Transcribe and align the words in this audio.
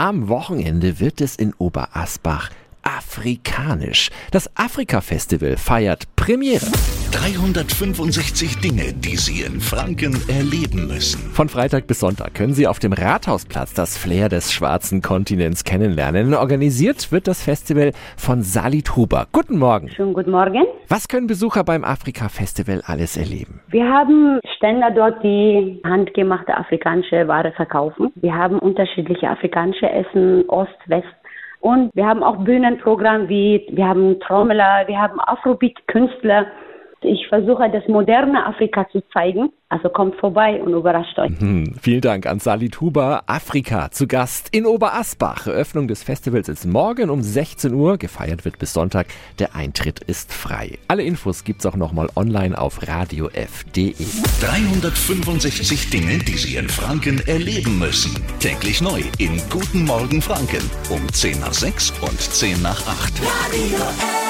Am 0.00 0.28
Wochenende 0.30 0.98
wird 0.98 1.20
es 1.20 1.36
in 1.36 1.52
Oberasbach 1.58 2.48
afrikanisch. 2.80 4.08
Das 4.30 4.48
Afrika-Festival 4.56 5.58
feiert 5.58 6.16
Premiere. 6.16 6.72
365 7.12 8.60
Dinge, 8.60 8.92
die 8.94 9.16
Sie 9.16 9.42
in 9.42 9.60
Franken 9.60 10.14
erleben 10.28 10.86
müssen. 10.86 11.18
Von 11.32 11.48
Freitag 11.48 11.88
bis 11.88 12.00
Sonntag 12.00 12.34
können 12.34 12.54
Sie 12.54 12.68
auf 12.68 12.78
dem 12.78 12.92
Rathausplatz 12.92 13.74
das 13.74 13.98
Flair 13.98 14.28
des 14.28 14.52
schwarzen 14.52 15.02
Kontinents 15.02 15.64
kennenlernen. 15.64 16.34
Organisiert 16.34 17.10
wird 17.10 17.26
das 17.26 17.42
Festival 17.42 17.92
von 18.16 18.42
Salit 18.42 18.94
Huber. 18.94 19.26
Guten 19.32 19.58
Morgen. 19.58 19.88
Schönen 19.88 20.14
guten 20.14 20.30
Morgen. 20.30 20.64
Was 20.88 21.08
können 21.08 21.26
Besucher 21.26 21.64
beim 21.64 21.82
Afrika-Festival 21.82 22.82
alles 22.86 23.16
erleben? 23.16 23.60
Wir 23.68 23.86
haben 23.88 24.38
Ständer 24.56 24.92
dort, 24.92 25.22
die 25.24 25.80
handgemachte 25.84 26.56
afrikanische 26.56 27.26
Ware 27.26 27.52
verkaufen. 27.52 28.12
Wir 28.14 28.34
haben 28.34 28.60
unterschiedliche 28.60 29.28
afrikanische 29.28 29.90
Essen, 29.90 30.48
Ost, 30.48 30.78
West, 30.86 31.08
und 31.60 31.90
wir 31.94 32.06
haben 32.06 32.22
auch 32.22 32.36
Bühnenprogramm 32.44 33.28
wie, 33.28 33.66
wir 33.70 33.86
haben 33.86 34.18
Trommler, 34.20 34.84
wir 34.86 34.98
haben 34.98 35.20
Afrobeat-Künstler. 35.20 36.46
Ich 37.02 37.26
versuche, 37.28 37.70
das 37.70 37.86
moderne 37.88 38.46
Afrika 38.46 38.86
zu 38.90 39.02
zeigen. 39.12 39.50
Also 39.70 39.88
kommt 39.88 40.16
vorbei 40.16 40.60
und 40.60 40.74
überrascht 40.74 41.16
euch. 41.18 41.30
Hm, 41.38 41.76
vielen 41.80 42.00
Dank 42.00 42.26
an 42.26 42.40
Salit 42.40 42.80
Huber. 42.80 43.22
Afrika 43.26 43.90
zu 43.90 44.06
Gast 44.06 44.48
in 44.54 44.66
Oberasbach. 44.66 45.46
Eröffnung 45.46 45.86
des 45.86 46.02
Festivals 46.02 46.48
ist 46.48 46.66
morgen 46.66 47.08
um 47.08 47.22
16 47.22 47.72
Uhr. 47.72 47.96
Gefeiert 47.96 48.44
wird 48.44 48.58
bis 48.58 48.72
Sonntag. 48.72 49.06
Der 49.38 49.54
Eintritt 49.54 50.00
ist 50.00 50.32
frei. 50.32 50.78
Alle 50.88 51.04
Infos 51.04 51.44
gibt's 51.44 51.64
auch 51.66 51.76
nochmal 51.76 52.08
online 52.16 52.58
auf 52.58 52.86
radiof.de. 52.86 53.94
365 54.40 55.90
Dinge, 55.90 56.18
die 56.18 56.36
Sie 56.36 56.56
in 56.56 56.68
Franken 56.68 57.22
erleben 57.26 57.78
müssen. 57.78 58.22
Täglich 58.40 58.82
neu 58.82 59.00
in 59.18 59.40
Guten 59.50 59.84
Morgen 59.84 60.20
Franken 60.20 60.68
um 60.90 61.08
10 61.08 61.40
nach 61.40 61.54
6 61.54 61.92
und 62.02 62.20
10 62.20 62.60
nach 62.60 62.80
8. 62.86 63.22
Radio 63.22 64.29